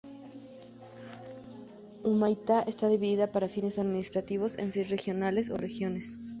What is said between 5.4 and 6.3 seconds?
o regiones.